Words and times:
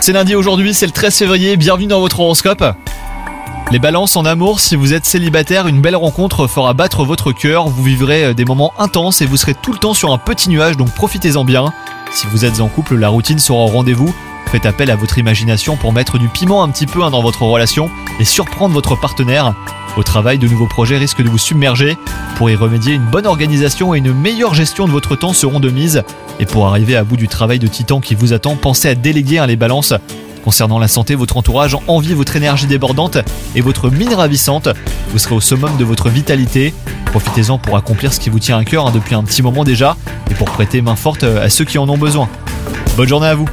C'est 0.00 0.12
lundi 0.12 0.34
aujourd'hui, 0.34 0.74
c'est 0.74 0.86
le 0.86 0.92
13 0.92 1.16
février, 1.16 1.56
bienvenue 1.56 1.86
dans 1.86 2.00
votre 2.00 2.18
horoscope. 2.18 2.64
Les 3.70 3.78
balances 3.78 4.16
en 4.16 4.24
amour, 4.24 4.58
si 4.58 4.74
vous 4.74 4.92
êtes 4.92 5.06
célibataire, 5.06 5.68
une 5.68 5.80
belle 5.80 5.94
rencontre 5.94 6.48
fera 6.48 6.74
battre 6.74 7.04
votre 7.04 7.30
cœur, 7.30 7.68
vous 7.68 7.84
vivrez 7.84 8.24
euh, 8.24 8.34
des 8.34 8.44
moments 8.44 8.74
intenses 8.80 9.22
et 9.22 9.26
vous 9.26 9.36
serez 9.36 9.54
tout 9.54 9.72
le 9.72 9.78
temps 9.78 9.94
sur 9.94 10.12
un 10.12 10.18
petit 10.18 10.50
nuage, 10.50 10.76
donc 10.76 10.92
profitez-en 10.96 11.44
bien. 11.44 11.72
Si 12.12 12.26
vous 12.26 12.44
êtes 12.44 12.60
en 12.60 12.66
couple, 12.66 12.96
la 12.96 13.08
routine 13.08 13.38
sera 13.38 13.60
au 13.60 13.66
rendez-vous. 13.68 14.12
Faites 14.50 14.66
appel 14.66 14.90
à 14.90 14.96
votre 14.96 15.16
imagination 15.16 15.76
pour 15.76 15.92
mettre 15.92 16.18
du 16.18 16.28
piment 16.28 16.64
un 16.64 16.68
petit 16.68 16.86
peu 16.86 17.04
hein, 17.04 17.10
dans 17.10 17.22
votre 17.22 17.42
relation 17.42 17.88
et 18.18 18.24
surprendre 18.24 18.74
votre 18.74 18.96
partenaire. 18.96 19.54
Au 19.96 20.02
travail, 20.02 20.38
de 20.38 20.48
nouveaux 20.48 20.66
projets 20.66 20.96
risquent 20.96 21.22
de 21.22 21.28
vous 21.28 21.38
submerger. 21.38 21.98
Pour 22.36 22.48
y 22.48 22.56
remédier, 22.56 22.94
une 22.94 23.04
bonne 23.04 23.26
organisation 23.26 23.94
et 23.94 23.98
une 23.98 24.14
meilleure 24.14 24.54
gestion 24.54 24.86
de 24.86 24.90
votre 24.90 25.16
temps 25.16 25.34
seront 25.34 25.60
de 25.60 25.68
mise. 25.68 26.02
Et 26.40 26.46
pour 26.46 26.66
arriver 26.66 26.96
à 26.96 27.04
bout 27.04 27.18
du 27.18 27.28
travail 27.28 27.58
de 27.58 27.66
titan 27.66 28.00
qui 28.00 28.14
vous 28.14 28.32
attend, 28.32 28.56
pensez 28.56 28.88
à 28.88 28.94
déléguer 28.94 29.38
hein, 29.38 29.46
les 29.46 29.56
balances. 29.56 29.92
Concernant 30.44 30.78
la 30.78 30.88
santé, 30.88 31.14
votre 31.14 31.36
entourage 31.36 31.76
envie 31.88 32.14
votre 32.14 32.34
énergie 32.36 32.66
débordante 32.66 33.18
et 33.54 33.60
votre 33.60 33.90
mine 33.90 34.14
ravissante. 34.14 34.68
Vous 35.10 35.18
serez 35.18 35.34
au 35.34 35.40
summum 35.40 35.76
de 35.76 35.84
votre 35.84 36.08
vitalité. 36.08 36.72
Profitez-en 37.06 37.58
pour 37.58 37.76
accomplir 37.76 38.14
ce 38.14 38.18
qui 38.18 38.30
vous 38.30 38.40
tient 38.40 38.58
à 38.58 38.64
cœur 38.64 38.86
hein, 38.86 38.92
depuis 38.92 39.14
un 39.14 39.22
petit 39.22 39.42
moment 39.42 39.62
déjà 39.62 39.96
et 40.30 40.34
pour 40.34 40.50
prêter 40.50 40.80
main 40.80 40.96
forte 40.96 41.22
à 41.22 41.50
ceux 41.50 41.66
qui 41.66 41.76
en 41.76 41.88
ont 41.88 41.98
besoin. 41.98 42.28
Bonne 42.96 43.08
journée 43.08 43.28
à 43.28 43.34
vous 43.34 43.46